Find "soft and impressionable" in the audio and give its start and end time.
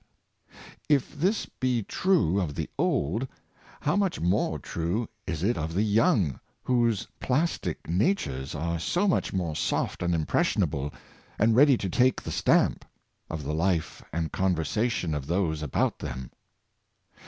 9.55-10.91